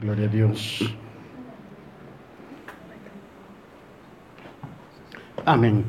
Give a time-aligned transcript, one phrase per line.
[0.00, 0.94] Gloria a Dios.
[5.44, 5.84] Amén.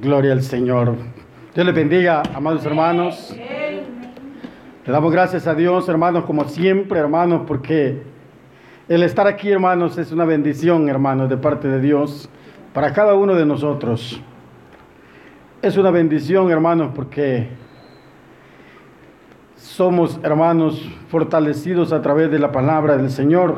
[0.00, 0.94] Gloria al Señor.
[1.54, 3.36] Dios les bendiga, amados hermanos.
[3.36, 8.02] Le damos gracias a Dios, hermanos, como siempre, hermanos, porque
[8.88, 12.30] el estar aquí, hermanos, es una bendición, hermanos, de parte de Dios
[12.72, 14.22] para cada uno de nosotros.
[15.60, 17.48] Es una bendición, hermanos, porque
[19.56, 23.56] somos, hermanos, fortalecidos a través de la palabra del Señor.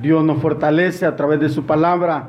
[0.00, 2.28] Dios nos fortalece a través de su palabra.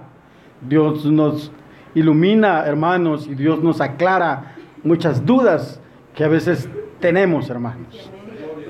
[0.61, 1.51] Dios nos
[1.93, 5.81] ilumina, hermanos, y Dios nos aclara muchas dudas
[6.15, 8.09] que a veces tenemos, hermanos.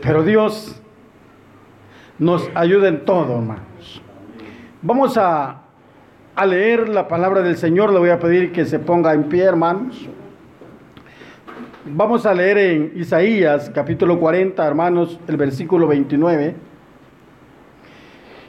[0.02, 0.82] Pero Dios
[2.18, 4.02] nos ayuda en todo, hermanos.
[4.82, 5.62] Vamos a,
[6.36, 7.94] a leer la palabra del Señor.
[7.94, 10.10] Le voy a pedir que se ponga en pie, hermanos.
[11.86, 16.56] Vamos a leer en Isaías capítulo 40, hermanos, el versículo 29.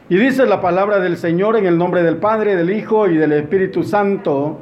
[0.09, 3.33] Y dice la palabra del Señor en el nombre del Padre, del Hijo y del
[3.33, 4.61] Espíritu Santo.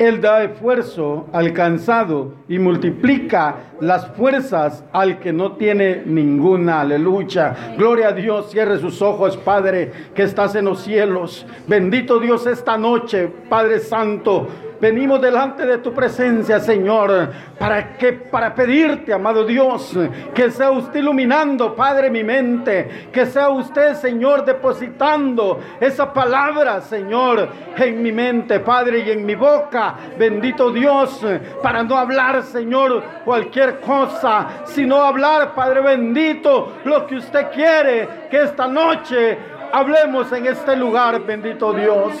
[0.00, 6.80] Él da esfuerzo al cansado y multiplica las fuerzas al que no tiene ninguna.
[6.80, 7.74] Aleluya.
[7.78, 8.50] Gloria a Dios.
[8.50, 11.46] Cierre sus ojos, Padre, que estás en los cielos.
[11.68, 14.48] Bendito Dios esta noche, Padre Santo.
[14.80, 19.94] Venimos delante de tu presencia, Señor, para que para pedirte, amado Dios,
[20.34, 27.48] que sea usted iluminando, Padre, mi mente, que sea usted, Señor, depositando esa palabra, Señor,
[27.76, 29.96] en mi mente, Padre, y en mi boca.
[30.18, 31.26] Bendito Dios,
[31.62, 38.42] para no hablar, Señor, cualquier cosa, sino hablar, Padre bendito, lo que usted quiere que
[38.44, 42.12] esta noche hablemos en este lugar, bendito Dios.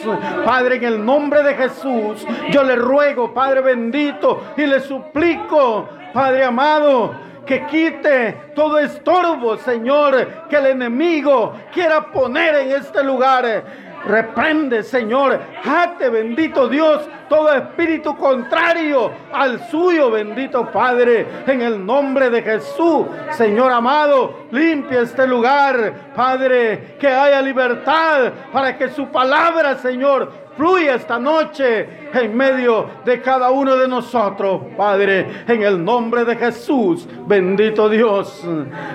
[0.44, 6.44] Padre, en el nombre de Jesús, yo le ruego, Padre bendito, y le suplico, Padre
[6.44, 7.14] amado,
[7.46, 13.89] que quite todo estorbo, Señor, que el enemigo quiera poner en este lugar.
[14.04, 22.30] Reprende, Señor, jate, bendito Dios, todo espíritu contrario al suyo, bendito Padre, en el nombre
[22.30, 23.06] de Jesús.
[23.32, 30.94] Señor amado, limpia este lugar, Padre, que haya libertad para que su palabra, Señor, fluya
[30.94, 37.08] esta noche en medio de cada uno de nosotros, Padre, en el nombre de Jesús.
[37.26, 38.46] Bendito Dios,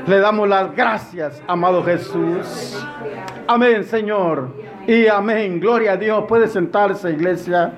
[0.07, 2.83] le damos las gracias, amado Jesús.
[3.47, 4.74] Amén, Señor.
[4.87, 5.59] Y amén.
[5.59, 6.25] Gloria a Dios.
[6.27, 7.73] Puede sentarse, iglesia.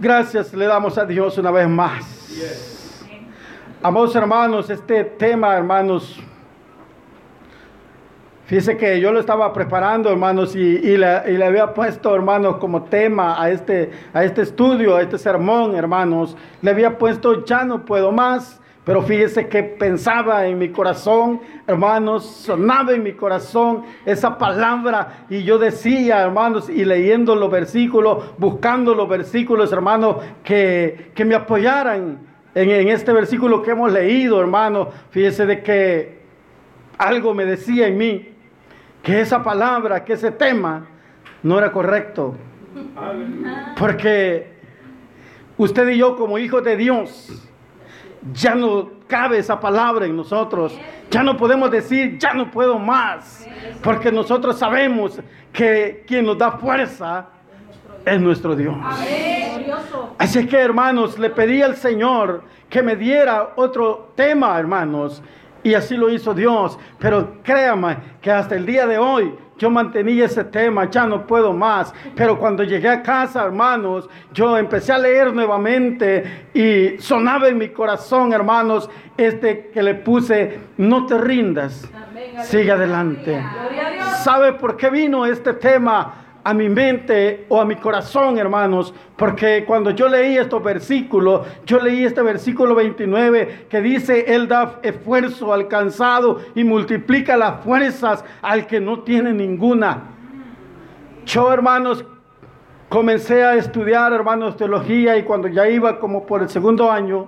[0.00, 2.04] Gracias le damos a Dios una vez más.
[3.82, 6.20] Amados hermanos, este tema, hermanos,
[8.46, 12.84] fíjese que yo lo estaba preparando, hermanos, y, le, y, le, había puesto, hermanos, como
[12.84, 16.36] tema a este, a este estudio, a este sermón, hermanos.
[16.62, 18.60] Le había puesto, ya no puedo más.
[18.86, 25.42] Pero fíjese que pensaba en mi corazón, hermanos, sonaba en mi corazón esa palabra y
[25.42, 32.20] yo decía, hermanos, y leyendo los versículos, buscando los versículos, hermanos, que, que me apoyaran
[32.54, 34.86] en, en, este versículo que hemos leído, hermanos.
[35.10, 36.20] Fíjese de que
[36.96, 38.28] algo me decía en mí,
[39.02, 40.86] que esa palabra, que ese tema
[41.42, 42.36] no era correcto.
[43.76, 44.52] Porque
[45.56, 47.42] usted y yo como hijos de Dios,
[48.32, 50.78] ya no cabe esa palabra en nosotros.
[51.10, 53.46] Ya no podemos decir, ya no puedo más.
[53.82, 55.20] Porque nosotros sabemos
[55.52, 57.28] que quien nos da fuerza
[58.04, 58.76] es nuestro Dios.
[60.18, 65.22] Así que hermanos, le pedí al Señor que me diera otro tema, hermanos.
[65.62, 66.78] Y así lo hizo Dios.
[66.98, 71.52] Pero créame que hasta el día de hoy yo mantenía ese tema, ya no puedo
[71.52, 71.94] más.
[72.14, 77.70] Pero cuando llegué a casa, hermanos, yo empecé a leer nuevamente y sonaba en mi
[77.70, 81.88] corazón, hermanos, este que le puse, no te rindas,
[82.44, 83.42] sigue adelante.
[84.22, 86.25] ¿Sabe por qué vino este tema?
[86.46, 91.80] A mi mente o a mi corazón, hermanos, porque cuando yo leí estos versículos, yo
[91.80, 98.24] leí este versículo 29 que dice, Él da esfuerzo al cansado y multiplica las fuerzas
[98.42, 100.04] al que no tiene ninguna.
[101.24, 102.04] Yo, hermanos,
[102.88, 107.26] comencé a estudiar, hermanos, teología y cuando ya iba como por el segundo año,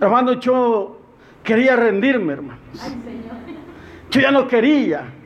[0.00, 0.98] hermanos, yo
[1.44, 2.58] quería rendirme, hermanos.
[4.10, 5.21] Yo ya no quería.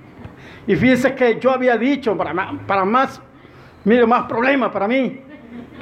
[0.67, 3.21] Y fíjese que yo había dicho, para más, para más
[3.87, 5.21] mire, más problemas para mí,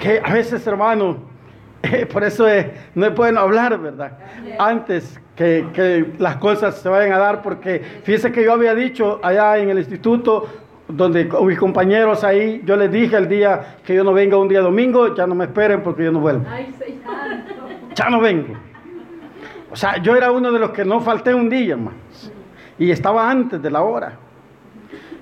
[0.00, 1.16] que a veces, hermano,
[1.82, 2.46] eh, por eso
[2.94, 4.18] no es bueno hablar, ¿verdad?
[4.58, 9.20] Antes que, que, las cosas se vayan a dar, porque fíjese que yo había dicho
[9.22, 10.46] allá en el instituto,
[10.86, 14.48] donde con mis compañeros ahí, yo les dije el día que yo no venga un
[14.48, 16.44] día domingo, ya no me esperen porque yo no vuelvo.
[17.94, 18.54] ya no vengo.
[19.70, 22.30] O sea, yo era uno de los que no falté un día, hermanos.
[22.78, 24.18] Y estaba antes de la hora.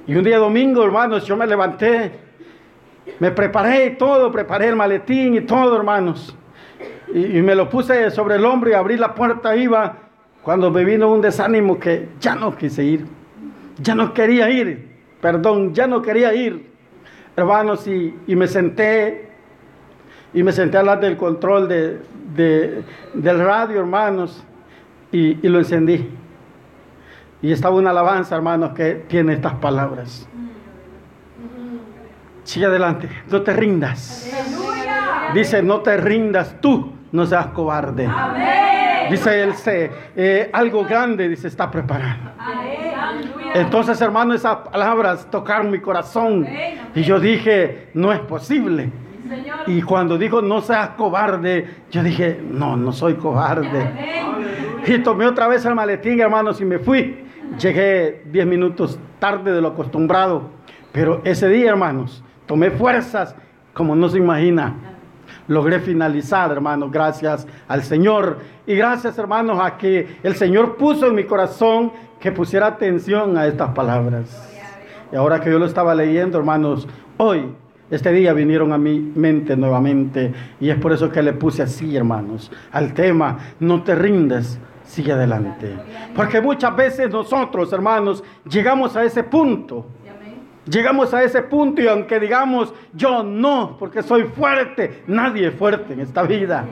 [0.06, 2.12] Y un día domingo, hermanos, yo me levanté,
[3.20, 6.36] me preparé todo, preparé el maletín y todo, hermanos.
[7.14, 9.98] Y, y me lo puse sobre el hombro y abrí la puerta, iba,
[10.42, 13.06] cuando me vino un desánimo que ya no quise ir.
[13.80, 14.90] Ya no quería ir,
[15.20, 16.70] perdón, ya no quería ir,
[17.36, 19.30] hermanos, y, y me senté,
[20.34, 21.98] y me senté al lado del control de,
[22.36, 22.82] de-
[23.14, 24.44] del radio, hermanos,
[25.10, 26.08] y, y lo encendí.
[27.42, 30.28] Y estaba una alabanza, hermanos, que tiene estas palabras.
[32.44, 34.30] Sigue adelante, no te rindas.
[35.34, 38.08] Dice, no te rindas tú, no seas cobarde.
[39.10, 42.30] Dice él, se, eh, algo grande, dice, está preparado.
[43.54, 46.46] Entonces, hermano, esas palabras tocaron mi corazón.
[46.94, 48.90] Y yo dije, no es posible.
[49.66, 53.90] Y cuando dijo, no seas cobarde, yo dije, no, no soy cobarde.
[54.86, 57.31] Y tomé otra vez el maletín, hermanos, y me fui.
[57.58, 60.50] Llegué 10 minutos tarde de lo acostumbrado.
[60.92, 63.34] Pero ese día, hermanos, tomé fuerzas
[63.72, 64.74] como no se imagina.
[65.48, 68.38] Logré finalizar, hermanos, gracias al Señor.
[68.66, 73.46] Y gracias, hermanos, a que el Señor puso en mi corazón que pusiera atención a
[73.46, 74.48] estas palabras.
[75.10, 77.54] Y ahora que yo lo estaba leyendo, hermanos, hoy,
[77.90, 80.32] este día vinieron a mi mente nuevamente.
[80.60, 84.58] Y es por eso que le puse así, hermanos, al tema, no te rindes,
[84.92, 85.74] sigue adelante.
[86.14, 89.86] Porque muchas veces nosotros, hermanos, llegamos a ese punto.
[90.66, 95.94] Llegamos a ese punto y aunque digamos yo no, porque soy fuerte, nadie es fuerte
[95.94, 96.66] en esta vida.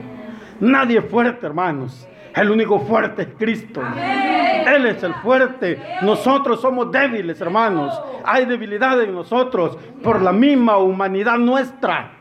[0.59, 2.07] Nadie es fuerte, hermanos.
[2.35, 3.81] El único fuerte es Cristo.
[3.81, 5.81] Él es el fuerte.
[6.03, 7.99] Nosotros somos débiles, hermanos.
[8.23, 12.11] Hay debilidad en nosotros por la misma humanidad nuestra.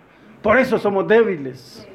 [0.43, 1.87] Por eso somos débiles.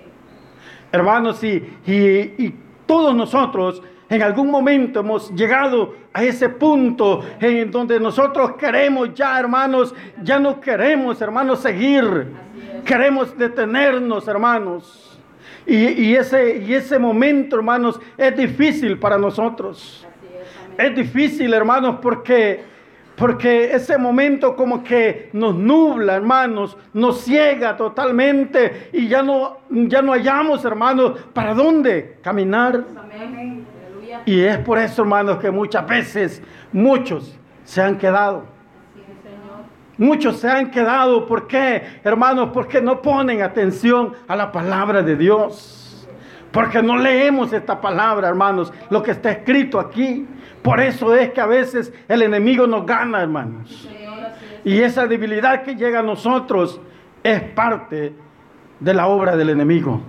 [0.92, 1.56] Hermanos, y,
[1.88, 1.94] y,
[2.38, 2.56] y
[2.86, 9.40] todos nosotros en algún momento hemos llegado a ese punto en donde nosotros queremos ya,
[9.40, 12.28] hermanos, ya no queremos, hermanos, seguir.
[12.86, 15.20] Queremos detenernos, hermanos.
[15.66, 20.06] Y, ese, y ese momento, hermanos, es difícil para nosotros.
[20.78, 22.64] Es difícil, hermanos, porque,
[23.16, 30.04] porque ese momento como que nos nubla, hermanos, nos ciega totalmente y ya no, ya
[30.04, 32.84] no hallamos, hermanos, para dónde caminar.
[34.26, 36.42] Y es por eso, hermanos, que muchas veces
[36.72, 38.46] muchos se han quedado.
[39.98, 41.26] Muchos se han quedado.
[41.26, 42.50] ¿Por qué, hermanos?
[42.54, 46.08] Porque no ponen atención a la palabra de Dios.
[46.52, 50.26] Porque no leemos esta palabra, hermanos, lo que está escrito aquí.
[50.62, 53.90] Por eso es que a veces el enemigo nos gana, hermanos.
[54.64, 56.82] Y esa debilidad que llega a nosotros
[57.24, 58.14] es parte
[58.80, 60.02] de la obra del enemigo.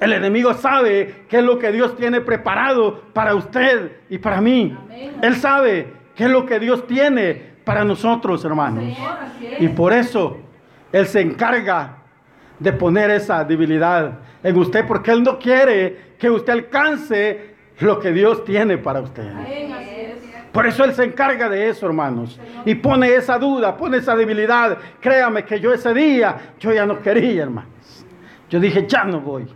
[0.00, 4.76] El enemigo sabe qué es lo que Dios tiene preparado para usted y para mí.
[5.22, 8.84] Él sabe qué es lo que Dios tiene para nosotros, hermanos.
[9.58, 10.38] Y por eso
[10.92, 11.98] Él se encarga
[12.58, 18.12] de poner esa debilidad en usted, porque Él no quiere que usted alcance lo que
[18.12, 19.30] Dios tiene para usted.
[20.52, 22.38] Por eso Él se encarga de eso, hermanos.
[22.64, 24.78] Y pone esa duda, pone esa debilidad.
[25.00, 28.06] Créame que yo ese día, yo ya no quería, hermanos.
[28.48, 29.46] Yo dije, ya no voy.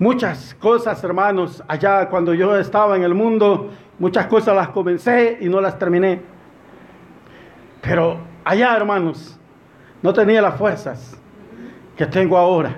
[0.00, 3.68] Muchas cosas, hermanos, allá cuando yo estaba en el mundo,
[3.98, 6.22] muchas cosas las comencé y no las terminé.
[7.82, 9.38] Pero allá, hermanos,
[10.00, 11.20] no tenía las fuerzas
[11.94, 12.74] que tengo ahora.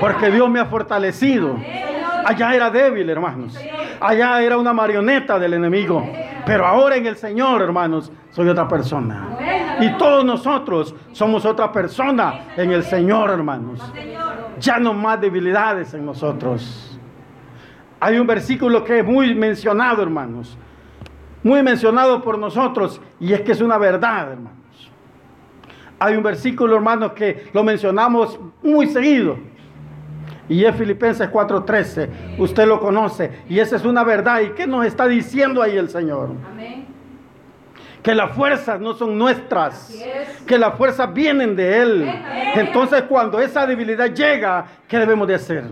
[0.00, 1.56] Porque Dios me ha fortalecido.
[2.26, 3.58] Allá era débil, hermanos.
[3.98, 6.06] Allá era una marioneta del enemigo.
[6.44, 9.78] Pero ahora en el Señor, hermanos, soy otra persona.
[9.80, 13.80] Y todos nosotros somos otra persona en el Señor, hermanos.
[14.60, 16.98] Ya no más debilidades en nosotros.
[17.98, 20.56] Hay un versículo que es muy mencionado, hermanos.
[21.42, 23.00] Muy mencionado por nosotros.
[23.18, 24.52] Y es que es una verdad, hermanos.
[25.98, 29.38] Hay un versículo, hermanos, que lo mencionamos muy seguido.
[30.48, 32.38] Y es Filipenses 4:13.
[32.38, 33.42] Usted lo conoce.
[33.48, 34.40] Y esa es una verdad.
[34.40, 36.30] ¿Y qué nos está diciendo ahí el Señor?
[36.50, 36.86] Amén.
[38.02, 39.94] Que las fuerzas no son nuestras.
[40.46, 42.22] Que las fuerzas vienen de Él.
[42.54, 45.64] Entonces cuando esa debilidad llega, ¿qué debemos de hacer?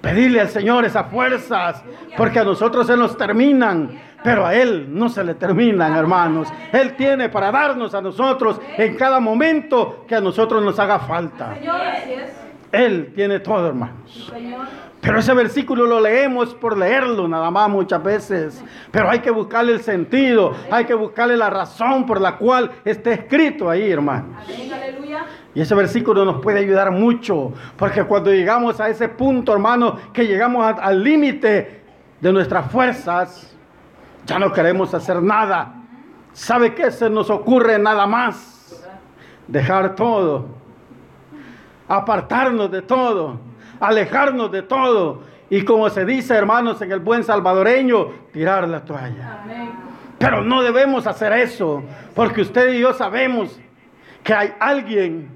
[0.00, 1.82] Pedirle al Señor esas fuerzas.
[2.16, 3.98] Porque a nosotros se nos terminan.
[4.22, 6.48] Pero a Él no se le terminan, hermanos.
[6.72, 11.54] Él tiene para darnos a nosotros en cada momento que a nosotros nos haga falta.
[12.72, 14.32] Él tiene todo, hermanos.
[15.04, 18.64] Pero ese versículo lo leemos por leerlo nada más muchas veces.
[18.90, 23.12] Pero hay que buscarle el sentido, hay que buscarle la razón por la cual está
[23.12, 24.42] escrito ahí, hermanos.
[25.54, 30.26] Y ese versículo nos puede ayudar mucho, porque cuando llegamos a ese punto, hermano, que
[30.26, 31.82] llegamos al límite
[32.20, 33.54] de nuestras fuerzas,
[34.24, 35.74] ya no queremos hacer nada.
[36.32, 38.82] ¿Sabe qué se nos ocurre nada más?
[39.46, 40.46] Dejar todo,
[41.86, 43.38] apartarnos de todo,
[43.80, 45.22] alejarnos de todo.
[45.50, 49.44] Y como se dice, hermanos, en el buen salvadoreño, tirar la toalla.
[50.18, 51.82] Pero no debemos hacer eso,
[52.14, 53.58] porque usted y yo sabemos
[54.22, 55.28] que hay alguien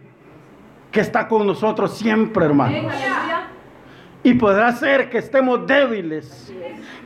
[0.91, 2.93] que está con nosotros siempre, hermanos.
[4.23, 6.53] Y podrá ser que estemos débiles,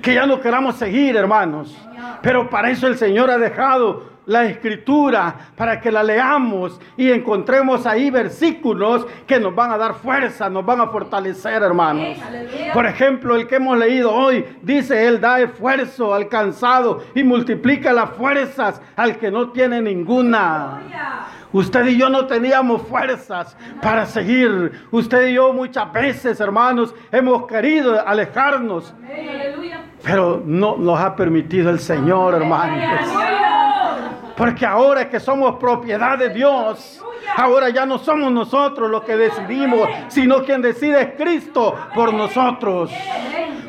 [0.00, 1.76] que ya no queramos seguir, hermanos.
[2.22, 7.86] Pero para eso el Señor ha dejado la escritura para que la leamos y encontremos
[7.86, 12.18] ahí versículos que nos van a dar fuerza, nos van a fortalecer, hermanos.
[12.72, 17.92] Por ejemplo, el que hemos leído hoy dice, Él da esfuerzo al cansado y multiplica
[17.92, 20.80] las fuerzas al que no tiene ninguna.
[21.52, 24.86] Usted y yo no teníamos fuerzas para seguir.
[24.90, 28.94] Usted y yo muchas veces, hermanos, hemos querido alejarnos.
[30.02, 33.61] Pero no nos ha permitido el Señor, hermanos.
[34.36, 37.02] Porque ahora que somos propiedad de Dios,
[37.36, 42.90] ahora ya no somos nosotros los que decidimos, sino quien decide es Cristo por nosotros.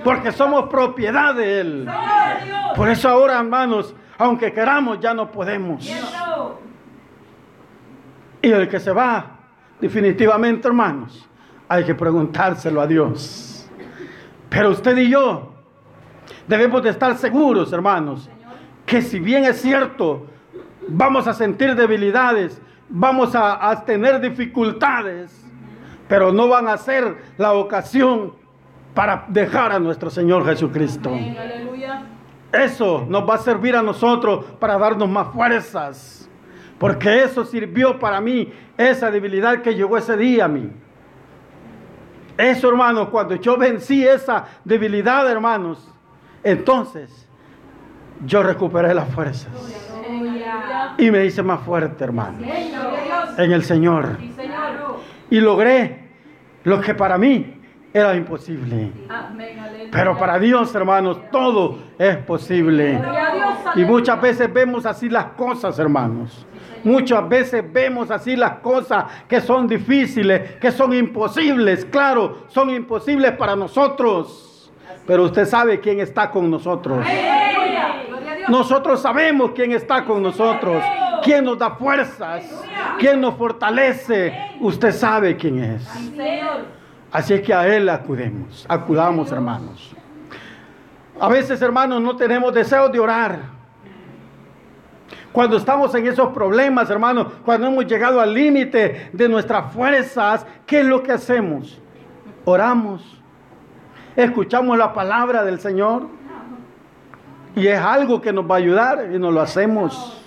[0.04, 1.90] Porque somos propiedad de Él.
[2.76, 5.90] Por eso ahora, hermanos, aunque queramos, ya no podemos.
[8.42, 9.40] Y el que se va,
[9.80, 11.28] definitivamente, hermanos,
[11.68, 13.70] hay que preguntárselo a Dios.
[14.50, 15.54] Pero usted y yo
[16.48, 18.30] debemos de estar seguros, hermanos,
[18.86, 20.28] que si bien es cierto,
[20.88, 25.46] vamos a sentir debilidades, vamos a, tener dificultades,
[26.08, 28.34] pero no van a ser la ocasión
[28.94, 31.12] para dejar a nuestro Señor Jesucristo.
[32.52, 36.24] Eso nos va a servir a nosotros para darnos más fuerzas
[36.84, 40.70] porque eso sirvió para mí, esa debilidad que llegó ese día a mí.
[42.38, 45.90] Eso, hermanos, cuando yo vencí esa debilidad, hermanos,
[46.44, 47.26] entonces
[48.26, 49.48] yo recuperé las fuerzas.
[50.98, 52.40] Y me hice más fuerte, hermano.
[53.38, 54.18] En el Señor.
[55.30, 56.04] Y logré
[56.64, 57.62] lo que para mí
[57.94, 58.92] era imposible.
[59.92, 63.00] Pero para Dios, hermanos, todo es posible.
[63.76, 66.46] Y muchas veces vemos así las cosas, hermanos.
[66.84, 71.86] Muchas veces vemos así las cosas que son difíciles, que son imposibles.
[71.86, 74.72] Claro, son imposibles para nosotros.
[75.06, 77.06] Pero usted sabe quién está con nosotros.
[78.48, 80.84] Nosotros sabemos quién está con nosotros,
[81.24, 82.44] quién nos da fuerzas,
[83.00, 84.34] quién nos fortalece.
[84.60, 85.88] Usted sabe quién es.
[87.12, 89.96] Así es que a Él acudemos, acudamos hermanos.
[91.20, 93.40] A veces hermanos no tenemos deseo de orar.
[95.32, 100.82] Cuando estamos en esos problemas, hermanos, cuando hemos llegado al límite de nuestras fuerzas, ¿qué
[100.82, 101.80] es lo que hacemos?
[102.46, 103.20] Oramos,
[104.16, 106.08] escuchamos la palabra del Señor
[107.56, 110.20] y es algo que nos va a ayudar y nos lo hacemos.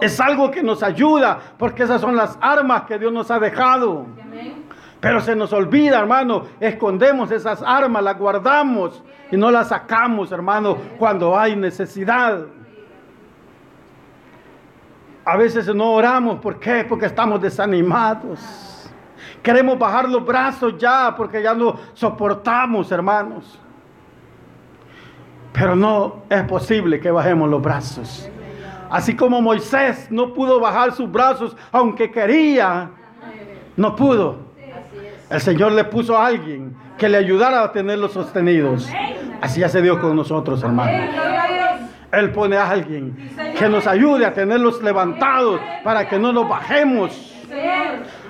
[0.00, 4.06] Es algo que nos ayuda porque esas son las armas que Dios nos ha dejado.
[5.00, 10.76] Pero se nos olvida, hermano, escondemos esas armas, las guardamos y no las sacamos, hermano,
[10.98, 12.46] cuando hay necesidad.
[15.24, 16.84] A veces no oramos, ¿por qué?
[16.88, 18.90] Porque estamos desanimados.
[19.42, 23.60] Queremos bajar los brazos ya porque ya no soportamos, hermanos.
[25.54, 28.28] Pero no es posible que bajemos los brazos.
[28.90, 32.90] Así como Moisés no pudo bajar sus brazos aunque quería,
[33.76, 34.38] no pudo.
[35.30, 38.88] El Señor le puso a alguien que le ayudara a tenerlos sostenidos.
[39.40, 41.08] Así hace Dios con nosotros, hermanos.
[42.12, 43.16] Él pone a alguien
[43.56, 47.32] que nos ayude a tenerlos levantados para que no nos bajemos.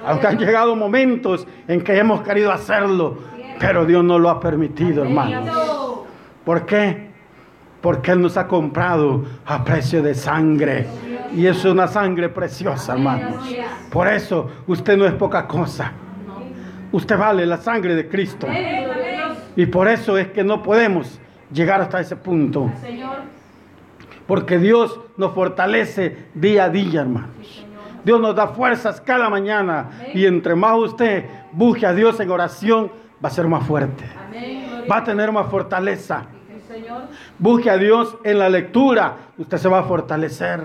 [0.07, 3.17] Aunque han llegado momentos en que hemos querido hacerlo,
[3.59, 5.49] pero Dios no lo ha permitido, hermanos.
[6.45, 7.14] ¿Por qué?
[7.85, 10.87] Porque Él nos ha comprado a precio de sangre.
[11.37, 13.45] Y es una sangre preciosa, hermanos.
[13.91, 15.93] Por eso usted no es poca cosa.
[16.93, 18.47] Usted vale la sangre de Cristo.
[19.55, 21.21] Y por eso es que no podemos
[21.53, 22.73] llegar hasta ese punto.
[24.27, 27.67] Porque Dios nos fortalece día a día, hermanos.
[28.03, 29.91] Dios nos da fuerzas cada mañana.
[30.15, 32.91] Y entre más usted busque a Dios en oración,
[33.23, 34.05] va a ser más fuerte.
[34.91, 36.29] Va a tener más fortaleza.
[37.39, 40.63] Busque a Dios en la lectura, usted se va a fortalecer.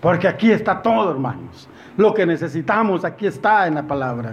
[0.00, 1.68] Porque aquí está todo, hermanos.
[1.96, 4.32] Lo que necesitamos aquí está en la palabra.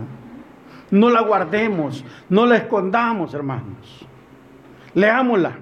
[0.92, 4.06] No la guardemos, no la escondamos, hermanos.
[4.94, 5.54] Leámosla.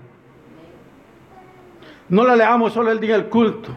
[2.09, 3.71] No la leamos solo el día del culto.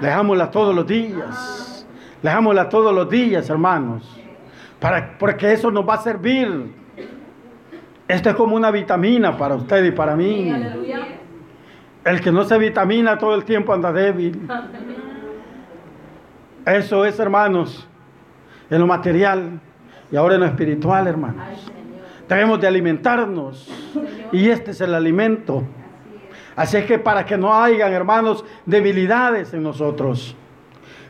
[0.00, 1.86] Leámosla todos los días.
[2.22, 4.08] Leámosla todos los días, hermanos.
[4.78, 6.83] Para, porque eso nos va a servir.
[8.06, 10.52] Esto es como una vitamina para usted y para mí.
[12.04, 14.46] El que no se vitamina todo el tiempo anda débil.
[16.66, 17.86] Eso es, hermanos,
[18.70, 19.60] en lo material
[20.10, 21.70] y ahora en lo espiritual, hermanos.
[22.28, 23.70] Debemos de alimentarnos
[24.32, 25.62] y este es el alimento.
[26.56, 30.36] Así es que para que no hayan, hermanos, debilidades en nosotros.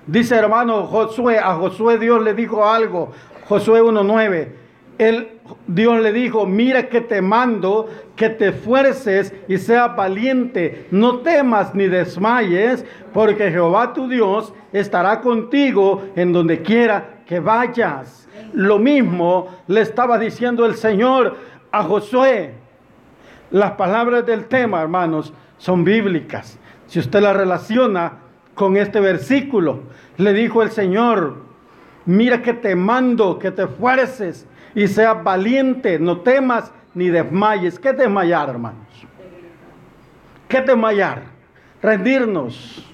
[0.06, 3.12] Dice hermano Josué, a Josué Dios le dijo algo,
[3.48, 4.63] Josué 1.9.
[4.98, 11.18] Él, Dios le dijo, mira que te mando que te esfuerces y seas valiente, no
[11.18, 18.28] temas ni desmayes, porque Jehová tu Dios estará contigo en donde quiera que vayas.
[18.52, 21.36] Lo mismo le estaba diciendo el Señor
[21.72, 22.54] a Josué.
[23.50, 26.58] Las palabras del tema, hermanos, son bíblicas.
[26.86, 28.18] Si usted la relaciona
[28.54, 29.80] con este versículo,
[30.18, 31.36] le dijo el Señor,
[32.06, 37.78] mira que te mando, que te esfuerces y seas valiente, no temas ni desmayes.
[37.78, 38.86] ¿Qué desmayar, hermanos?
[40.48, 41.22] ¿Qué desmayar?
[41.82, 42.90] Rendirnos.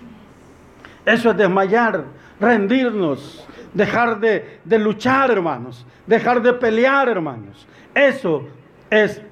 [1.04, 2.04] Eso es desmayar,
[2.38, 7.66] rendirnos, dejar de, de luchar, hermanos, dejar de pelear, hermanos.
[7.94, 8.46] Eso
[8.90, 9.22] es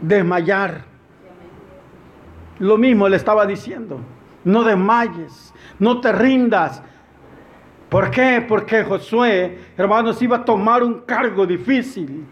[0.00, 0.84] desmayar.
[2.58, 3.98] Lo mismo le estaba diciendo.
[4.44, 6.82] No desmayes, no te rindas.
[7.94, 8.44] ¿Por qué?
[8.48, 12.26] Porque Josué, hermanos, iba a tomar un cargo difícil.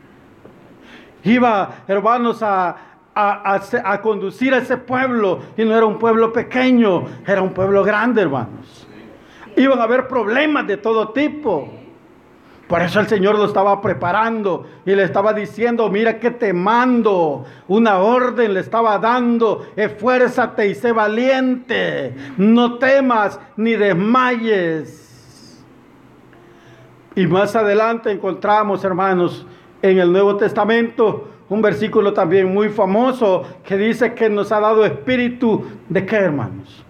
[1.23, 2.77] Iba, hermanos, a,
[3.15, 5.39] a, a, conducir a ese pueblo.
[5.57, 8.89] Y no era un pueblo pequeño, era un pueblo grande, hermanos.
[9.57, 11.73] Iban a haber problemas de todo tipo.
[12.67, 17.45] Por eso el Señor lo estaba preparando y le estaba diciendo, mira que te mando,
[17.69, 25.03] una orden le estaba dando, esfuérzate y sé valiente, no temas ni desmayes.
[27.15, 29.47] Y más adelante encontramos, hermanos,
[29.83, 34.87] en el Nuevo Testamento, un versículo también muy famoso que dice que nos ha dado
[34.87, 36.85] espíritu de qué, hermanos?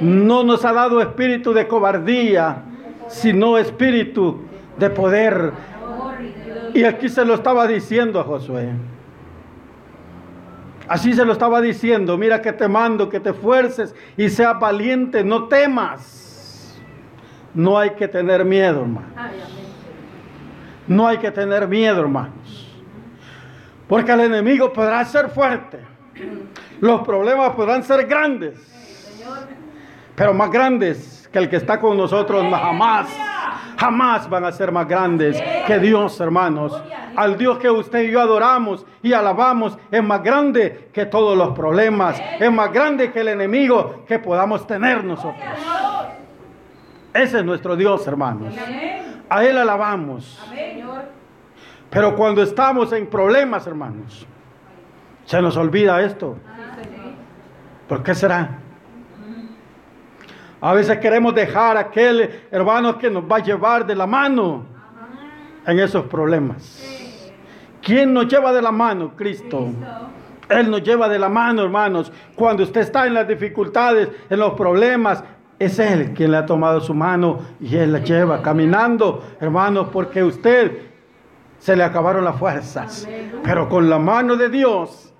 [0.00, 2.62] No nos ha dado espíritu de cobardía,
[3.08, 4.40] sino espíritu
[4.78, 5.52] de poder.
[6.72, 8.70] Y aquí se lo estaba diciendo a Josué.
[10.88, 15.24] Así se lo estaba diciendo, mira que te mando, que te fuerces y seas valiente,
[15.24, 16.23] no temas.
[17.54, 19.06] No hay que tener miedo, hermano.
[20.86, 22.82] No hay que tener miedo, hermanos.
[23.88, 25.78] Porque el enemigo podrá ser fuerte.
[26.80, 28.58] Los problemas podrán ser grandes.
[30.14, 33.08] Pero más grandes que el que está con nosotros jamás.
[33.76, 36.80] Jamás van a ser más grandes que Dios, hermanos.
[37.16, 41.50] Al Dios que usted y yo adoramos y alabamos es más grande que todos los
[41.50, 42.20] problemas.
[42.38, 45.42] Es más grande que el enemigo que podamos tener nosotros.
[47.14, 48.52] Ese es nuestro Dios, hermanos.
[49.30, 50.38] A Él alabamos.
[51.88, 54.26] Pero cuando estamos en problemas, hermanos,
[55.24, 56.36] se nos olvida esto.
[57.88, 58.58] ¿Por qué será?
[60.60, 64.64] A veces queremos dejar a aquel hermano que nos va a llevar de la mano
[65.66, 66.82] en esos problemas.
[67.80, 69.14] ¿Quién nos lleva de la mano?
[69.14, 69.68] Cristo.
[70.48, 72.10] Él nos lleva de la mano, hermanos.
[72.34, 75.22] Cuando usted está en las dificultades, en los problemas,
[75.58, 80.22] es Él quien le ha tomado su mano y Él la lleva caminando, hermanos, porque
[80.22, 80.78] usted
[81.58, 83.08] se le acabaron las fuerzas.
[83.42, 85.12] Pero con la mano de Dios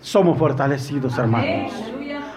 [0.00, 1.72] somos fortalecidos, hermanos.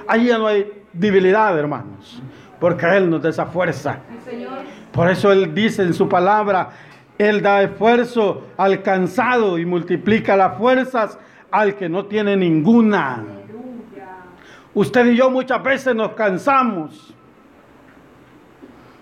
[0.07, 2.21] Ahí ya no hay debilidad, hermanos,
[2.59, 3.99] porque Él nos da esa fuerza.
[4.91, 6.69] Por eso Él dice en su palabra,
[7.17, 11.19] Él da esfuerzo al cansado y multiplica las fuerzas
[11.51, 13.23] al que no tiene ninguna.
[14.73, 17.13] Usted y yo muchas veces nos cansamos.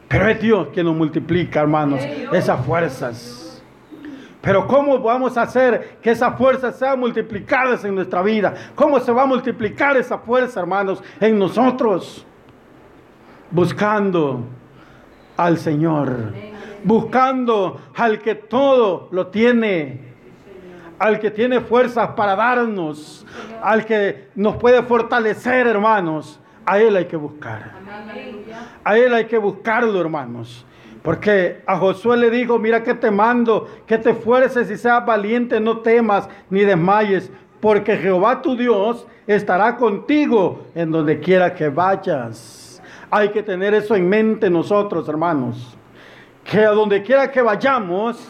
[0.08, 2.02] Pero es Dios quien nos multiplica, hermanos,
[2.34, 3.62] esas fuerzas.
[4.42, 8.54] Pero ¿cómo vamos a hacer que esas fuerzas sean multiplicadas en nuestra vida?
[8.74, 12.26] ¿Cómo se va a multiplicar esa fuerza, hermanos, en nosotros?
[13.52, 14.46] Buscando
[15.38, 16.34] al Señor.
[16.84, 20.09] Buscando al que todo lo tiene
[21.00, 23.26] al que tiene fuerzas para darnos,
[23.62, 27.72] al que nos puede fortalecer, hermanos, a Él hay que buscar.
[28.84, 30.66] A Él hay que buscarlo, hermanos.
[31.02, 35.60] Porque a Josué le dijo, mira que te mando, que te fuerces y seas valiente,
[35.60, 37.32] no temas ni desmayes,
[37.62, 42.82] porque Jehová tu Dios estará contigo en donde quiera que vayas.
[43.10, 45.78] Hay que tener eso en mente nosotros, hermanos
[46.50, 48.28] que a donde quiera que vayamos,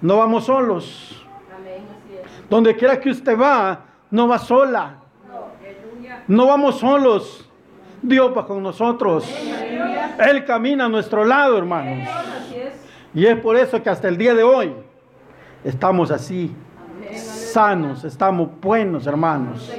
[0.00, 1.25] no vamos solos.
[2.48, 3.80] Donde quiera que usted va,
[4.10, 4.98] no va sola.
[6.28, 7.48] No vamos solos.
[8.02, 9.28] Dios va con nosotros.
[10.18, 12.08] Él camina a nuestro lado, hermanos.
[13.14, 14.74] Y es por eso que hasta el día de hoy
[15.64, 16.54] estamos así,
[17.14, 19.72] sanos, estamos buenos, hermanos.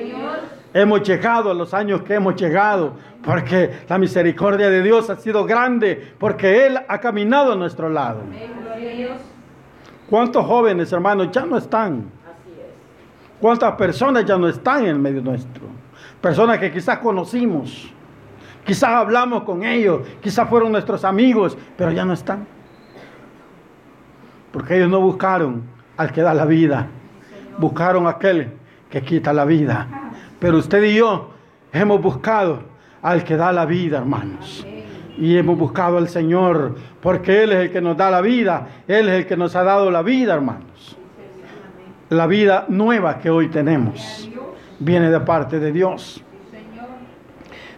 [0.74, 5.46] Hemos llegado a los años que hemos llegado, porque la misericordia de Dios ha sido
[5.46, 8.22] grande, porque Él ha caminado a nuestro lado.
[10.10, 12.17] ¿Cuántos jóvenes, hermanos, ya no están?
[13.40, 15.64] ¿Cuántas personas ya no están en medio nuestro?
[16.22, 17.92] Personas que quizás conocimos,
[18.66, 22.48] quizás hablamos con ellos, quizás fueron nuestros amigos, pero ya no están.
[24.52, 25.64] Porque ellos no buscaron
[25.98, 26.88] al que da la vida,
[27.60, 28.54] buscaron a aquel
[28.90, 29.88] que quita la vida.
[30.40, 31.30] Pero usted y yo
[31.72, 32.64] hemos buscado
[33.04, 34.66] al que da la vida, hermanos.
[35.20, 39.10] Y hemos buscado al Señor, porque Él es el que nos da la vida, Él
[39.10, 40.97] es el que nos ha dado la vida, hermanos.
[42.10, 44.30] La vida nueva que hoy tenemos
[44.80, 46.24] viene de parte de Dios.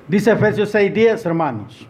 [0.07, 1.87] Dice Efesios 6:10, hermanos.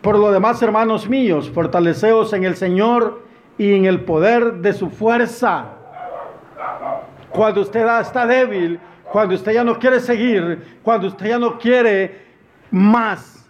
[0.00, 3.22] Por lo demás, hermanos míos, fortaleceos en el Señor
[3.56, 5.66] y en el poder de su fuerza.
[7.30, 8.80] Cuando usted está débil,
[9.12, 12.24] cuando usted ya no quiere seguir, cuando usted ya no quiere
[12.72, 13.48] más,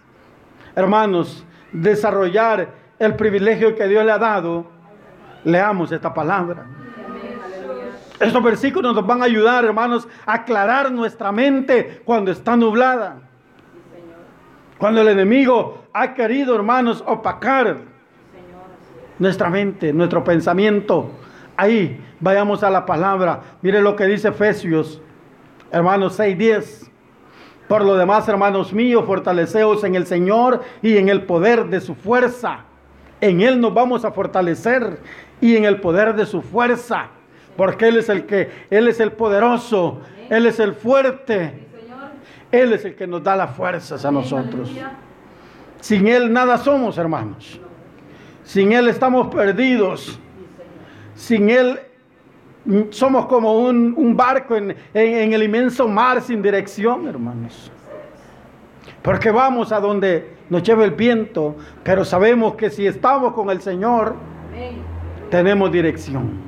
[0.75, 4.76] hermanos, desarrollar el privilegio que Dios le ha dado,
[5.43, 6.65] leamos esta palabra.
[8.19, 13.17] Estos versículos nos van a ayudar, hermanos, a aclarar nuestra mente cuando está nublada.
[14.77, 17.77] Cuando el enemigo ha querido, hermanos, opacar
[19.19, 21.11] nuestra mente, nuestro pensamiento.
[21.55, 23.41] Ahí vayamos a la palabra.
[23.61, 25.01] Mire lo que dice Efesios,
[25.71, 26.91] hermanos 6:10.
[27.67, 31.95] Por lo demás, hermanos míos, fortaleceos en el Señor y en el poder de su
[31.95, 32.66] fuerza.
[33.19, 34.99] En Él nos vamos a fortalecer
[35.41, 37.07] y en el poder de su fuerza.
[37.55, 41.67] Porque Él es el que, Él es el poderoso, Él es el fuerte.
[42.51, 44.71] Él es el que nos da las fuerzas a nosotros.
[45.81, 47.59] Sin Él nada somos, hermanos.
[48.43, 50.19] Sin Él estamos perdidos.
[51.15, 51.79] Sin Él
[52.91, 57.71] somos como un, barco en, en, el inmenso mar sin dirección, hermanos.
[59.01, 63.61] Porque vamos a donde nos lleva el viento, pero sabemos que si estamos con el
[63.61, 64.15] Señor,
[65.29, 66.47] tenemos dirección.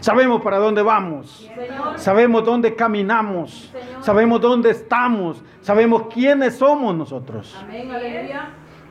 [0.00, 1.50] Sabemos para dónde vamos.
[1.96, 3.72] Sabemos dónde caminamos.
[4.00, 5.42] Sabemos dónde estamos.
[5.60, 7.54] Sabemos quiénes somos nosotros.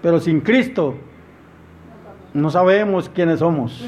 [0.01, 0.95] Pero sin Cristo
[2.33, 3.83] no sabemos quiénes somos.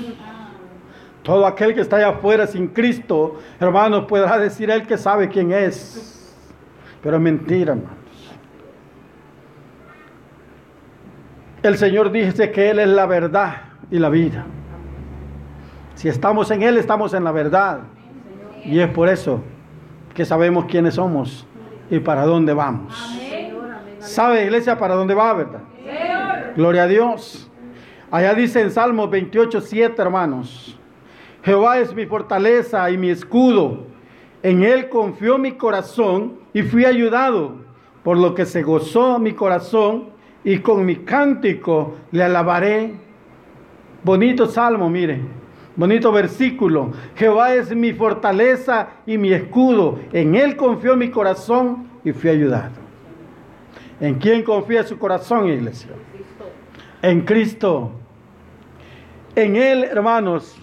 [1.21, 5.51] Todo aquel que está allá afuera sin Cristo, hermanos, podrá decir él que sabe quién
[5.51, 6.35] es.
[7.03, 8.00] Pero es mentira, hermanos.
[11.63, 13.57] El Señor dice que Él es la verdad
[13.91, 14.45] y la vida.
[15.93, 17.81] Si estamos en Él, estamos en la verdad.
[18.65, 19.41] Y es por eso
[20.15, 21.45] que sabemos quiénes somos
[21.89, 23.19] y para dónde vamos.
[23.99, 25.61] ¿Sabe, iglesia, para dónde va, verdad?
[26.55, 27.47] Gloria a Dios.
[28.09, 30.77] Allá dice en Salmos 28, 7, hermanos.
[31.43, 33.85] Jehová es mi fortaleza y mi escudo.
[34.41, 37.55] En Él confió mi corazón y fui ayudado,
[38.03, 40.10] por lo que se gozó mi corazón
[40.43, 42.93] y con mi cántico le alabaré.
[44.03, 45.21] Bonito salmo, mire.
[45.75, 46.91] Bonito versículo.
[47.15, 49.99] Jehová es mi fortaleza y mi escudo.
[50.11, 52.81] En Él confió mi corazón y fui ayudado.
[53.99, 55.91] ¿En quién confía su corazón, iglesia?
[57.01, 57.91] En Cristo.
[59.35, 60.57] En Él, hermanos,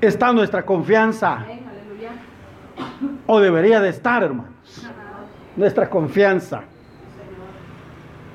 [0.00, 1.46] está nuestra confianza.
[3.26, 4.52] O debería de estar, hermanos.
[5.56, 6.64] Nuestra confianza.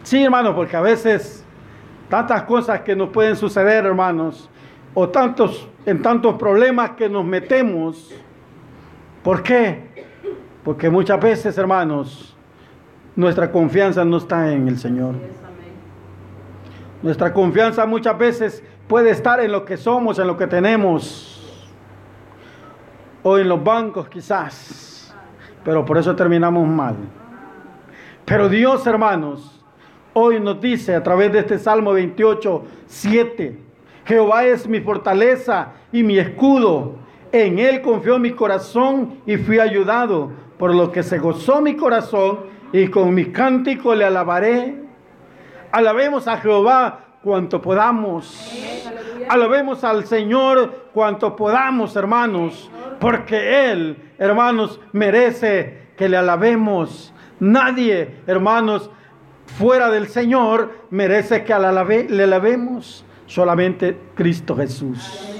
[0.05, 1.43] Sí, hermanos, porque a veces
[2.09, 4.47] tantas cosas que nos pueden suceder, hermanos,
[4.93, 8.13] o tantos, en tantos problemas que nos metemos.
[9.23, 10.05] ¿Por qué?
[10.63, 12.37] Porque muchas veces, hermanos,
[13.15, 15.15] nuestra confianza no está en el Señor.
[17.01, 21.51] Nuestra confianza muchas veces puede estar en lo que somos, en lo que tenemos,
[23.23, 25.15] o en los bancos quizás,
[25.63, 26.95] pero por eso terminamos mal.
[28.23, 29.54] Pero Dios, hermanos,
[30.17, 33.59] hoy nos dice a través de este Salmo 28, 7,
[34.05, 36.95] Jehová es mi fortaleza y mi escudo.
[37.33, 42.39] En él confió mi corazón y fui ayudado, por lo que se gozó mi corazón
[42.71, 44.75] y con mi cántico le alabaré.
[45.73, 48.53] Alabemos a Jehová cuanto podamos.
[49.27, 57.13] Alabemos al Señor cuanto podamos, hermanos, porque Él, hermanos, merece que le alabemos.
[57.37, 58.89] Nadie, hermanos,
[59.45, 65.31] fuera del Señor merece que le alabemos solamente Cristo Jesús.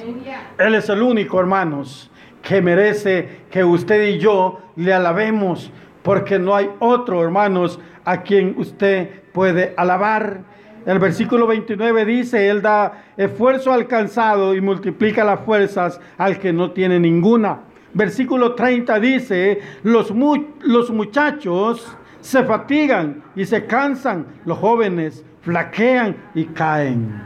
[0.58, 2.10] Él es el único, hermanos,
[2.42, 5.72] que merece que usted y yo le alabemos,
[6.04, 10.42] porque no hay otro, hermanos, a quien usted puede alabar.
[10.86, 16.72] El versículo 29 dice, Él da esfuerzo alcanzado y multiplica las fuerzas al que no
[16.72, 17.62] tiene ninguna.
[17.94, 20.14] Versículo 30 dice, los,
[20.62, 27.22] los muchachos se fatigan y se cansan, los jóvenes flaquean y caen.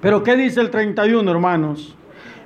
[0.00, 1.96] Pero ¿qué dice el 31, hermanos?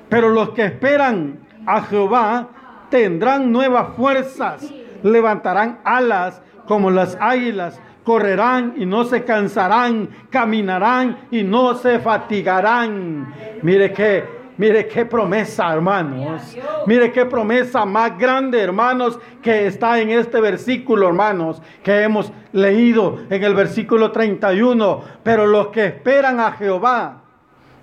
[0.09, 2.49] Pero los que esperan a Jehová
[2.89, 11.43] tendrán nuevas fuerzas, levantarán alas como las águilas correrán y no se cansarán, caminarán y
[11.43, 13.31] no se fatigarán.
[13.61, 14.25] Mire qué,
[14.61, 16.55] mire qué promesa, hermanos.
[16.85, 23.17] Mire qué promesa más grande, hermanos, que está en este versículo, hermanos, que hemos leído
[23.31, 25.01] en el versículo 31.
[25.23, 27.23] Pero los que esperan a Jehová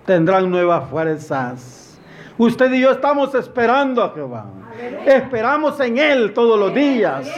[0.05, 1.99] tendrán nuevas fuerzas.
[2.37, 4.45] Usted y yo estamos esperando a Jehová.
[5.05, 7.29] Esperamos en Él todos los días.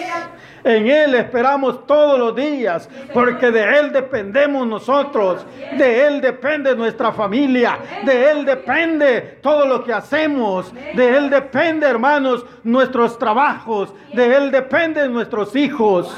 [0.63, 5.45] En Él esperamos todos los días, porque de Él dependemos nosotros,
[5.77, 11.87] de Él depende nuestra familia, de Él depende todo lo que hacemos, de Él depende,
[11.87, 16.15] hermanos, nuestros trabajos, de Él dependen nuestros hijos.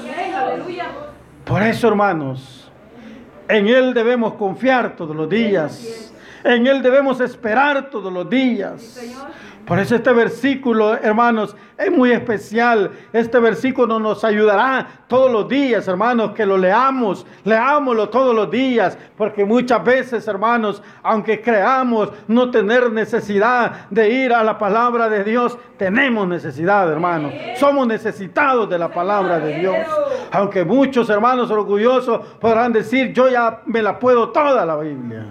[1.46, 2.72] Por eso, hermanos,
[3.48, 6.12] en Él debemos confiar todos los días.
[6.44, 9.00] En Él debemos esperar todos los días.
[9.66, 12.92] Por eso este versículo, hermanos, es muy especial.
[13.14, 17.26] Este versículo nos ayudará todos los días, hermanos, que lo leamos.
[17.46, 24.34] Leámoslo todos los días, porque muchas veces, hermanos, aunque creamos no tener necesidad de ir
[24.34, 27.34] a la palabra de Dios, tenemos necesidad, hermanos.
[27.58, 29.88] Somos necesitados de la palabra de Dios.
[30.32, 35.26] Aunque muchos hermanos orgullosos podrán decir, yo ya me la puedo toda la Biblia.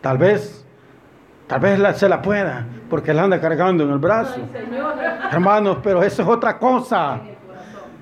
[0.00, 0.63] Tal vez
[1.46, 4.40] Tal vez se la pueda, porque la anda cargando en el brazo.
[5.30, 7.20] Hermanos, pero eso es otra cosa.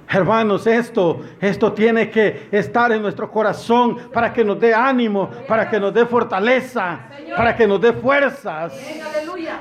[0.09, 5.69] Hermanos, esto, esto tiene que estar en nuestro corazón para que nos dé ánimo, para
[5.69, 7.01] que nos dé fortaleza,
[7.35, 8.75] para que nos dé fuerzas,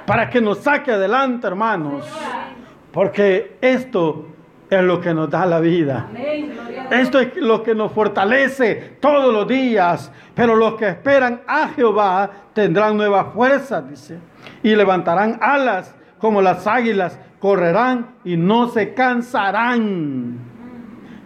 [0.06, 2.06] para que nos saque adelante, hermanos.
[2.91, 4.28] Porque esto
[4.71, 6.07] es lo que nos da la vida.
[6.89, 10.10] Esto es lo que nos fortalece todos los días.
[10.34, 14.17] Pero los que esperan a Jehová tendrán nuevas fuerzas, dice.
[14.63, 17.19] Y levantarán alas como las águilas.
[17.39, 20.39] Correrán y no se cansarán.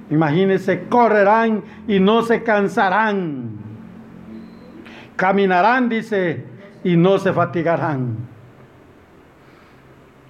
[0.09, 3.59] Imagínense, correrán y no se cansarán.
[5.15, 6.45] Caminarán, dice,
[6.83, 8.17] y no se fatigarán.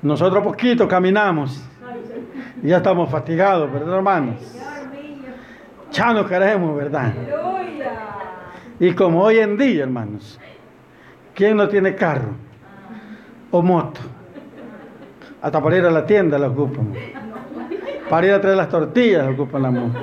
[0.01, 1.65] Nosotros poquito caminamos
[2.67, 4.35] ya estamos fatigados, ¿verdad, hermanos?
[5.91, 7.13] Ya no queremos, ¿verdad?
[8.79, 10.39] Y como hoy en día, hermanos,
[11.33, 12.33] ¿quién no tiene carro
[13.51, 14.01] o moto?
[15.41, 16.93] Hasta para ir a la tienda la ocupan.
[18.09, 19.99] Para ir a traer las tortillas la ocupan la moto.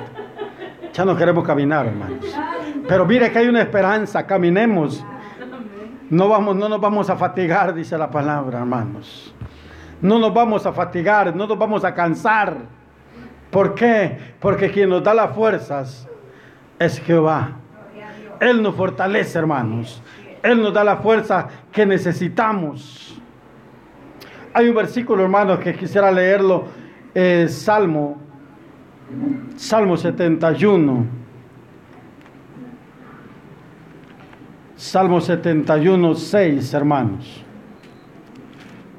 [0.93, 2.25] Ya no queremos caminar, hermanos.
[2.87, 5.03] Pero mire que hay una esperanza, caminemos.
[6.09, 9.33] No, vamos, no nos vamos a fatigar, dice la palabra, hermanos.
[10.03, 12.57] No nos vamos a fatigar, no nos vamos a cansar.
[13.49, 14.17] ¿Por qué?
[14.37, 16.07] Porque quien nos da las fuerzas
[16.77, 17.53] es Jehová.
[18.41, 20.01] Él nos fortalece, hermanos.
[20.43, 23.17] Él nos da la fuerza que necesitamos.
[24.53, 26.65] Hay un versículo, hermanos, que quisiera leerlo.
[27.15, 28.17] Eh, Salmo,
[29.55, 31.05] Salmo 71.
[34.75, 37.45] Salmo 71, 6, hermanos.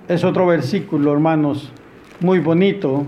[0.06, 1.72] Es otro versículo, hermanos,
[2.20, 3.06] muy bonito.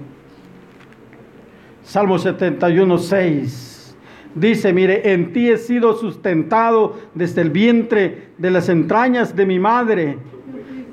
[1.82, 3.96] Salmo 71, 6.
[4.34, 9.58] Dice, mire, en ti he sido sustentado desde el vientre de las entrañas de mi
[9.58, 10.16] madre.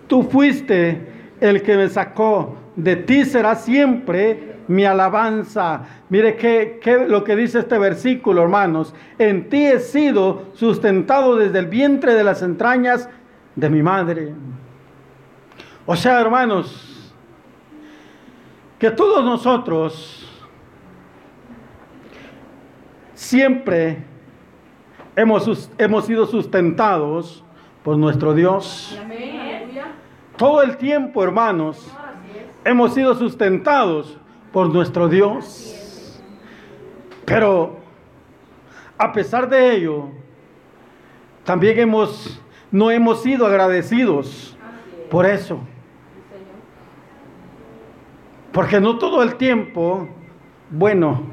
[0.08, 1.08] Tú fuiste
[1.40, 2.58] el que me sacó.
[2.76, 5.84] De ti será siempre mi alabanza.
[6.10, 8.94] Mire qué, qué lo que dice este versículo, hermanos.
[9.20, 13.08] En ti he sido sustentado desde el vientre de las entrañas
[13.56, 14.34] de mi madre.
[15.86, 17.14] O sea, hermanos,
[18.80, 20.30] que todos nosotros
[23.14, 24.04] siempre
[25.16, 27.44] hemos, hemos sido sustentados
[27.84, 29.00] por nuestro Dios.
[30.38, 31.92] Todo el tiempo, hermanos,
[32.64, 34.18] hemos sido sustentados
[34.52, 36.22] por nuestro Dios.
[37.26, 37.78] Pero
[38.98, 40.10] a pesar de ello,
[41.44, 42.40] también hemos,
[42.72, 44.58] no hemos sido agradecidos
[45.10, 45.60] por eso.
[48.54, 50.08] Porque no todo el tiempo,
[50.70, 51.24] bueno,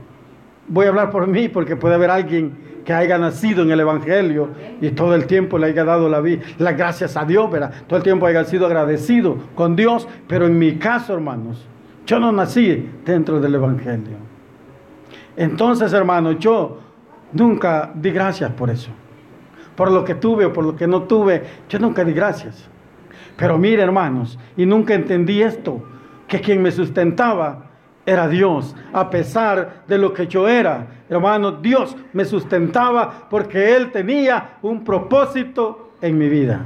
[0.66, 4.48] voy a hablar por mí porque puede haber alguien que haya nacido en el Evangelio
[4.80, 7.72] y todo el tiempo le haya dado la vida, las gracias a Dios, ¿verdad?
[7.86, 11.66] Todo el tiempo haya sido agradecido con Dios, pero en mi caso, hermanos,
[12.06, 14.16] yo no nací dentro del Evangelio.
[15.36, 16.80] Entonces, hermanos, yo
[17.32, 18.90] nunca di gracias por eso.
[19.76, 22.68] Por lo que tuve o por lo que no tuve, yo nunca di gracias.
[23.36, 25.82] Pero mire, hermanos, y nunca entendí esto,
[26.30, 27.64] que quien me sustentaba
[28.06, 30.86] era Dios, a pesar de lo que yo era.
[31.08, 36.60] Hermano, Dios me sustentaba porque Él tenía un propósito en mi vida.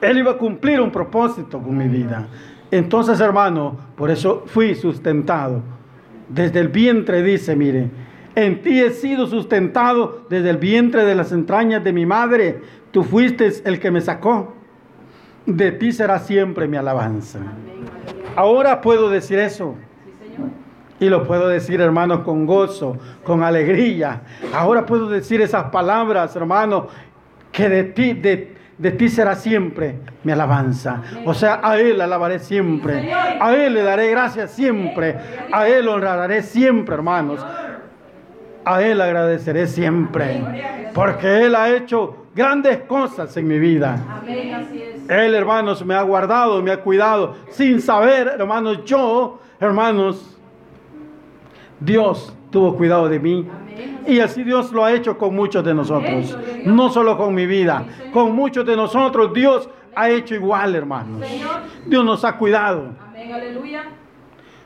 [0.00, 2.26] Él iba a cumplir un propósito con mi vida.
[2.70, 5.62] Entonces, hermano, por eso fui sustentado.
[6.30, 7.90] Desde el vientre dice, mire,
[8.34, 12.62] en ti he sido sustentado desde el vientre de las entrañas de mi madre.
[12.90, 14.61] Tú fuiste el que me sacó.
[15.46, 17.40] De ti será siempre mi alabanza.
[18.36, 19.74] Ahora puedo decir eso.
[21.00, 24.22] Y lo puedo decir, hermanos, con gozo, con alegría.
[24.54, 26.86] Ahora puedo decir esas palabras, hermano,
[27.50, 31.02] que de ti, de, de ti será siempre mi alabanza.
[31.26, 33.12] O sea, a Él alabaré siempre.
[33.12, 35.16] A Él le daré gracias siempre.
[35.52, 37.44] A Él honraré siempre, hermanos.
[38.64, 40.90] A Él agradeceré siempre.
[40.94, 44.22] Porque Él ha hecho grandes cosas en mi vida.
[45.08, 50.38] Él, hermanos, me ha guardado, me ha cuidado, sin saber, hermanos, yo, hermanos,
[51.80, 53.48] Dios tuvo cuidado de mí.
[54.06, 56.36] Y así Dios lo ha hecho con muchos de nosotros.
[56.64, 61.22] No solo con mi vida, con muchos de nosotros Dios ha hecho igual, hermanos.
[61.86, 62.90] Dios nos ha cuidado.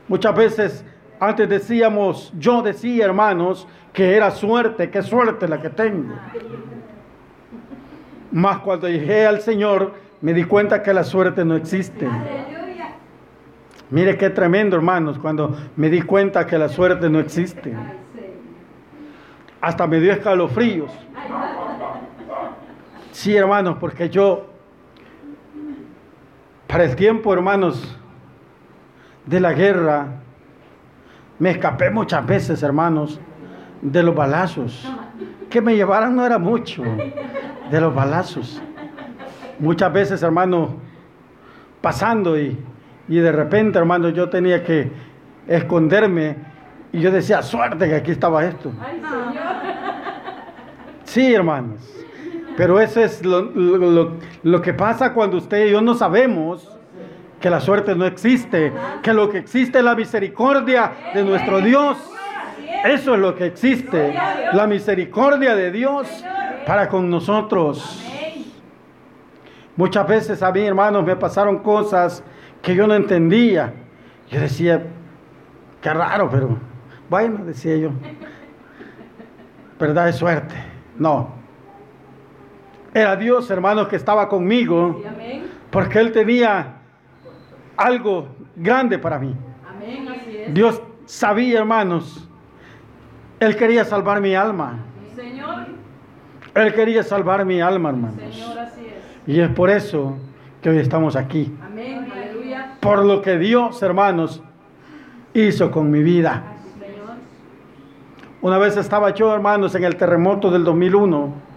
[0.07, 0.85] Muchas veces
[1.19, 6.13] antes decíamos, yo decía, hermanos, que era suerte, qué suerte la que tengo.
[8.31, 12.07] Más cuando llegué al Señor, me di cuenta que la suerte no existe.
[13.89, 17.73] Mire qué tremendo, hermanos, cuando me di cuenta que la suerte no existe.
[19.61, 20.91] Hasta me dio escalofríos.
[23.11, 24.47] Sí, hermanos, porque yo,
[26.67, 27.97] para el tiempo, hermanos,
[29.25, 30.07] de la guerra,
[31.39, 33.19] me escapé muchas veces, hermanos,
[33.81, 34.87] de los balazos.
[35.49, 36.83] Que me llevaran no era mucho,
[37.71, 38.61] de los balazos
[39.59, 40.75] muchas veces, hermano,
[41.81, 42.57] pasando y,
[43.07, 44.91] de repente, hermano, yo tenía que
[45.47, 46.35] esconderme
[46.91, 48.71] y yo decía, suerte que aquí estaba esto.
[51.03, 51.79] Sí, hermanos.
[52.55, 56.75] Pero eso es lo, que pasa cuando usted y yo no sabemos
[57.39, 61.97] que la suerte no existe, que lo que existe es la misericordia de nuestro Dios.
[62.83, 64.13] Eso es lo que existe,
[64.53, 66.23] la misericordia de Dios
[66.67, 68.03] para con nosotros.
[69.77, 72.21] Muchas veces a mí, hermanos, me pasaron cosas
[72.61, 73.73] que yo no entendía.
[74.29, 74.83] Yo decía,
[75.81, 76.57] qué raro, pero
[77.09, 77.91] bueno, decía yo,
[79.79, 80.55] verdad es suerte.
[80.97, 81.29] No.
[82.93, 85.01] Era Dios, hermanos, que estaba conmigo,
[85.69, 86.79] porque Él tenía
[87.77, 88.27] algo
[88.57, 89.33] grande para mí.
[90.49, 92.27] Dios sabía, hermanos,
[93.39, 94.86] Él quería salvar mi alma.
[96.63, 98.19] Él quería salvar mi alma, hermanos.
[99.27, 100.17] Y es por eso
[100.61, 101.53] que hoy estamos aquí.
[101.63, 102.07] Amén.
[102.81, 104.41] Por lo que Dios, hermanos,
[105.33, 106.43] hizo con mi vida.
[108.41, 111.47] Una vez estaba yo, hermanos, en el terremoto del 2001.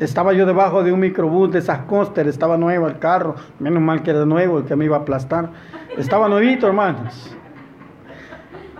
[0.00, 4.02] Estaba yo debajo de un microbús de esas coster, estaba nuevo el carro, menos mal
[4.02, 5.50] que era nuevo, el que me iba a aplastar.
[5.96, 7.36] Estaba nuevito, hermanos.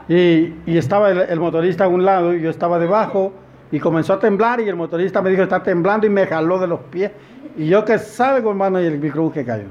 [0.08, 3.32] Y, estaba el, el, motorista a un lado y yo estaba debajo
[3.72, 6.68] y comenzó a temblar y el motorista me dijo, está temblando y me jaló de
[6.68, 7.10] los pies
[7.56, 9.66] y yo que salgo, hermano, y el microbús que cayó.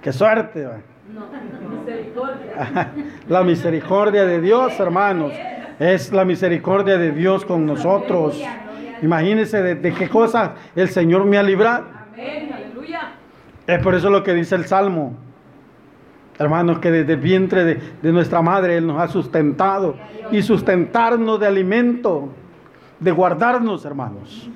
[0.00, 0.66] Qué suerte.
[1.12, 1.26] No,
[1.80, 2.92] misericordia.
[3.28, 5.32] La misericordia de Dios, hermanos.
[5.78, 8.40] Es la misericordia de Dios con nosotros.
[9.02, 11.86] Imagínense de, qué cosas el Señor me ha librado.
[13.66, 15.14] Es por eso lo que dice el Salmo.
[16.38, 19.96] Hermanos, que desde el vientre de, de nuestra madre Él nos ha sustentado.
[20.30, 22.30] Y sustentarnos de alimento.
[23.04, 24.48] De guardarnos, hermanos.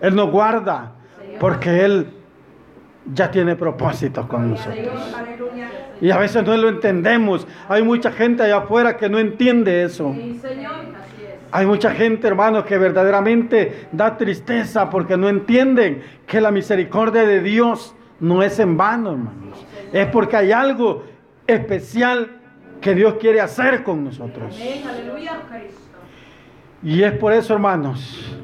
[0.00, 0.92] Él nos guarda
[1.38, 2.06] porque Él
[3.12, 4.88] ya tiene propósitos con nosotros.
[6.00, 7.46] Y a veces no lo entendemos.
[7.68, 10.14] Hay mucha gente allá afuera que no entiende eso.
[11.52, 17.40] Hay mucha gente, hermanos, que verdaderamente da tristeza porque no entienden que la misericordia de
[17.40, 19.66] Dios no es en vano, hermanos.
[19.92, 21.04] Es porque hay algo
[21.46, 22.30] especial
[22.80, 24.56] que Dios quiere hacer con nosotros.
[26.82, 28.40] Y es por eso, hermanos,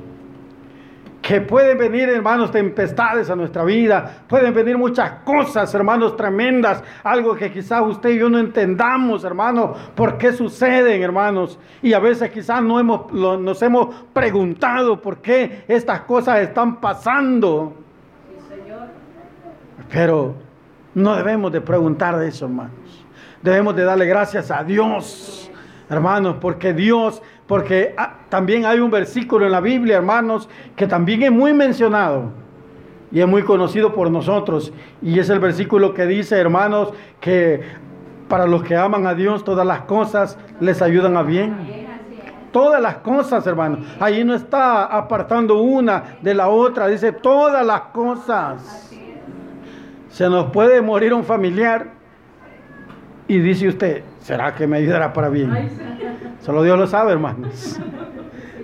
[1.26, 7.34] que pueden venir, hermanos, tempestades a nuestra vida, pueden venir muchas cosas, hermanos, tremendas, algo
[7.34, 12.30] que quizás usted y yo no entendamos, hermano, por qué suceden, hermanos, y a veces
[12.30, 17.74] quizás no hemos, nos hemos preguntado por qué estas cosas están pasando.
[19.90, 20.36] Pero
[20.94, 23.04] no debemos de preguntar eso, hermanos.
[23.42, 25.50] Debemos de darle gracias a Dios,
[25.90, 31.22] hermanos, porque Dios porque ah, también hay un versículo en la Biblia, hermanos, que también
[31.22, 32.30] es muy mencionado
[33.12, 34.72] y es muy conocido por nosotros.
[35.00, 37.60] Y es el versículo que dice, hermanos, que
[38.28, 41.86] para los que aman a Dios todas las cosas les ayudan a bien.
[42.50, 43.80] Todas las cosas, hermanos.
[44.00, 48.90] Ahí no está apartando una de la otra, dice todas las cosas.
[50.08, 51.88] Se nos puede morir un familiar
[53.28, 55.50] y dice usted, ¿será que me ayudará para bien?
[56.46, 57.76] Solo Dios lo sabe, hermanos.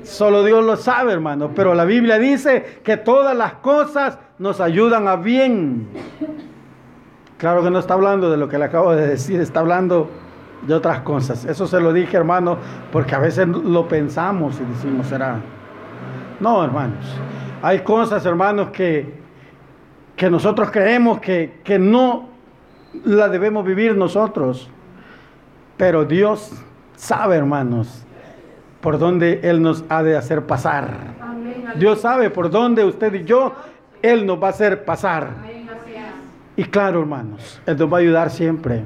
[0.05, 1.51] Solo Dios lo sabe, hermanos.
[1.53, 5.89] Pero la Biblia dice que todas las cosas nos ayudan a bien.
[7.39, 10.09] Claro que no está hablando de lo que le acabo de decir, está hablando
[10.65, 11.45] de otras cosas.
[11.45, 12.57] Eso se lo dije, hermano,
[12.93, 15.41] porque a veces lo pensamos y decimos, será.
[16.39, 17.05] No, hermanos.
[17.63, 19.13] Hay cosas, hermanos, que,
[20.15, 22.29] que nosotros creemos que, que no
[23.07, 24.71] la debemos vivir nosotros.
[25.77, 26.63] Pero Dios
[27.03, 28.05] sabe, hermanos,
[28.81, 30.89] por dónde Él nos ha de hacer pasar.
[31.77, 33.55] Dios sabe por dónde usted y yo,
[34.03, 35.31] Él nos va a hacer pasar.
[36.57, 38.85] Y claro, hermanos, Él nos va a ayudar siempre.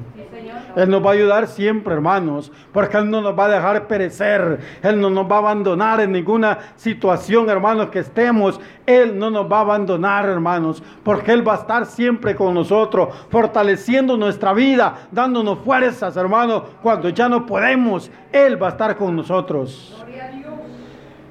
[0.77, 4.59] Él nos va a ayudar siempre, hermanos, porque Él no nos va a dejar perecer.
[4.83, 8.61] Él no nos va a abandonar en ninguna situación, hermanos, que estemos.
[8.85, 13.09] Él no nos va a abandonar, hermanos, porque Él va a estar siempre con nosotros,
[13.31, 18.11] fortaleciendo nuestra vida, dándonos fuerzas, hermanos, cuando ya no podemos.
[18.31, 20.05] Él va a estar con nosotros.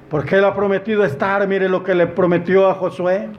[0.09, 3.29] Porque Él ha prometido estar, mire lo que le prometió a Josué.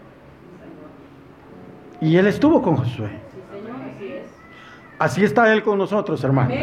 [2.00, 3.27] Y Él estuvo con Josué.
[4.98, 6.56] Así está Él con nosotros, hermanos.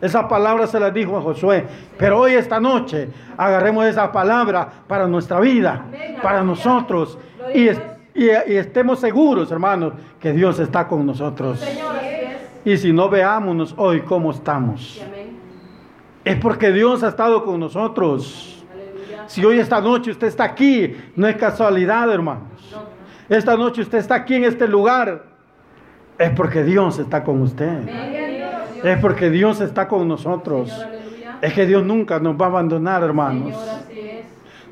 [0.00, 1.66] Esa palabra se la dijo a Josué.
[1.96, 5.84] Pero hoy, esta noche, agarremos esa palabra para nuestra vida,
[6.22, 7.18] para nosotros.
[7.54, 7.68] Y,
[8.18, 11.64] estemos seguros, hermanos, que Dios está con nosotros.
[12.64, 15.02] Y si no veámonos hoy cómo estamos.
[16.24, 18.64] Es porque Dios ha estado con nosotros.
[19.26, 22.76] Si hoy, esta noche, usted está aquí, no es casualidad, hermanos.
[23.28, 25.27] Esta noche usted está aquí en este lugar
[26.18, 27.88] es porque Dios está con usted.
[28.82, 30.72] Es porque Dios está con nosotros.
[31.40, 33.56] Es que Dios nunca nos va a abandonar, hermanos.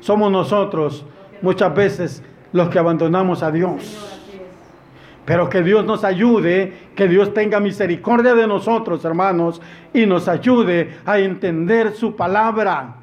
[0.01, 1.05] Somos nosotros
[1.41, 4.03] muchas veces los que abandonamos a Dios.
[5.25, 9.61] Pero que Dios nos ayude, que Dios tenga misericordia de nosotros, hermanos,
[9.93, 12.95] y nos ayude a entender su palabra.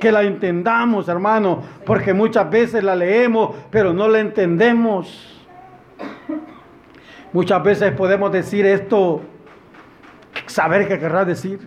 [0.00, 5.35] Que la entendamos, hermano, porque muchas veces la leemos, pero no la entendemos.
[7.32, 9.20] Muchas veces podemos decir esto,
[10.46, 11.60] saber qué querrá decir.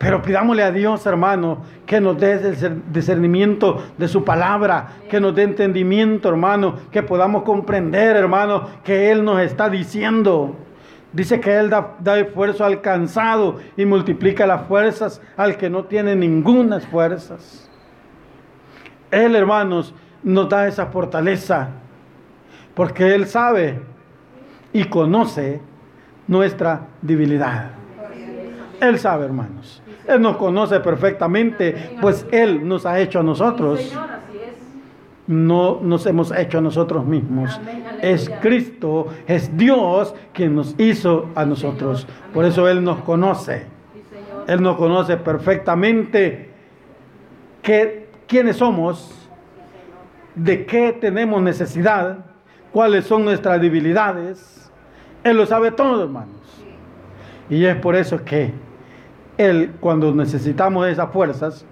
[0.00, 5.34] Pero pidámosle a Dios, hermano, que nos dé el discernimiento de su palabra, que nos
[5.34, 10.56] dé entendimiento, hermano, que podamos comprender, hermano, que Él nos está diciendo.
[11.12, 15.84] Dice que Él da, da esfuerzo al cansado y multiplica las fuerzas al que no
[15.84, 17.70] tiene ninguna fuerzas.
[19.10, 21.68] Él, hermanos, nos da esa fortaleza,
[22.74, 23.80] porque Él sabe
[24.72, 25.60] y conoce
[26.26, 27.70] nuestra debilidad.
[28.80, 29.82] Él sabe, hermanos.
[30.06, 33.94] Él nos conoce perfectamente, pues Él nos ha hecho a nosotros.
[35.26, 37.60] No nos hemos hecho a nosotros mismos.
[38.00, 42.06] Es Cristo, es Dios quien nos hizo a nosotros.
[42.32, 43.66] Por eso Él nos conoce.
[44.48, 46.50] Él nos conoce perfectamente
[47.62, 49.14] que, quiénes somos,
[50.34, 52.24] de qué tenemos necesidad,
[52.72, 54.59] cuáles son nuestras debilidades
[55.24, 56.36] él lo sabe todo, hermanos.
[57.50, 58.52] Y es por eso que
[59.36, 61.66] Él, cuando necesitamos esas fuerzas,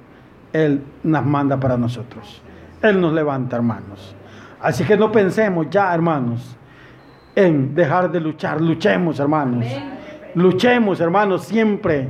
[0.52, 2.42] Él nos manda para nosotros.
[2.82, 4.14] Él nos levanta, hermanos.
[4.60, 6.56] Así que no pensemos ya, hermanos,
[7.36, 8.60] en dejar de luchar.
[8.60, 9.64] Luchemos, hermanos.
[10.34, 12.08] Luchemos, hermanos, siempre.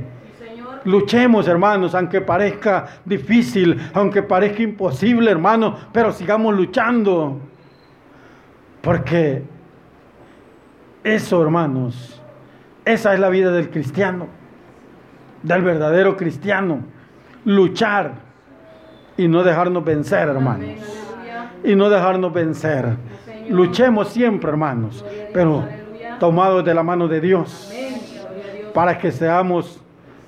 [0.85, 7.37] Luchemos, hermanos, aunque parezca difícil, aunque parezca imposible, hermanos, pero sigamos luchando.
[8.81, 9.43] Porque
[11.03, 12.21] eso, hermanos,
[12.85, 14.27] esa es la vida del cristiano,
[15.43, 16.79] del verdadero cristiano.
[17.45, 18.13] Luchar
[19.17, 20.69] y no dejarnos vencer, hermanos.
[21.63, 22.97] Y no dejarnos vencer.
[23.49, 25.65] Luchemos siempre, hermanos, pero
[26.19, 27.73] tomados de la mano de Dios,
[28.73, 29.81] para que seamos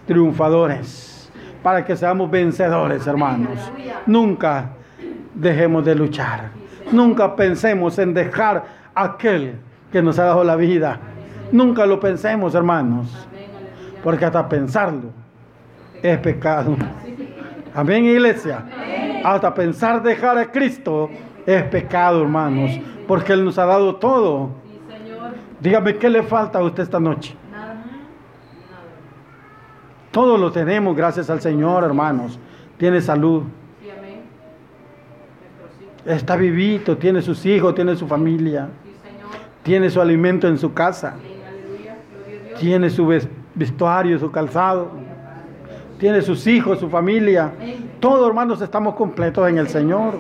[0.08, 3.60] triunfadores, para que seamos vencedores, hermanos.
[4.06, 4.70] Nunca
[5.34, 6.50] dejemos de luchar.
[6.92, 8.66] Nunca pensemos en dejar
[8.96, 9.56] aquel
[9.92, 11.00] que nos ha dado la vida.
[11.52, 13.08] Nunca lo pensemos, hermanos,
[14.04, 15.10] porque hasta pensarlo
[16.02, 16.76] es pecado.
[17.74, 18.66] Amén, iglesia.
[19.24, 21.10] Hasta pensar dejar a Cristo
[21.46, 22.72] es pecado, hermanos,
[23.08, 24.50] porque Él nos ha dado todo.
[25.60, 27.36] Dígame, ¿qué le falta a usted esta noche?
[30.12, 32.40] Todo lo tenemos gracias al Señor, hermanos.
[32.78, 33.44] Tiene salud.
[36.06, 38.70] Está vivito, tiene sus hijos, tiene su familia.
[39.64, 41.16] Tiene su alimento en su casa.
[42.60, 43.08] Tiene su
[43.56, 44.90] vestuario, su calzado.
[46.00, 47.52] Tiene sus hijos, su familia.
[48.00, 50.18] Todos, hermanos, estamos completos en el Señor.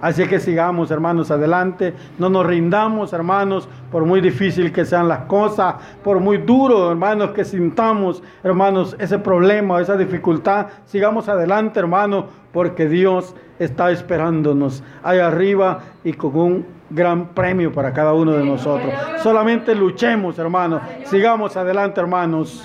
[0.00, 1.94] Así que sigamos, hermanos, adelante.
[2.18, 7.30] No nos rindamos, hermanos, por muy difícil que sean las cosas, por muy duro, hermanos,
[7.30, 10.68] que sintamos, hermanos, ese problema, esa dificultad.
[10.86, 17.92] Sigamos adelante, hermanos, porque Dios está esperándonos ahí arriba y con un gran premio para
[17.92, 18.92] cada uno de nosotros.
[19.22, 20.82] Solamente luchemos, hermanos.
[21.04, 22.62] Sigamos adelante, hermanos.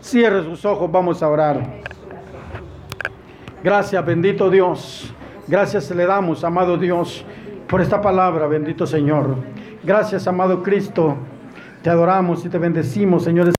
[0.00, 1.60] Cierre sus ojos, vamos a orar.
[3.62, 5.12] Gracias, bendito Dios.
[5.48, 7.24] Gracias le damos, amado Dios,
[7.68, 9.36] por esta palabra, bendito Señor.
[9.82, 11.16] Gracias, amado Cristo.
[11.82, 13.57] Te adoramos y te bendecimos, Señor.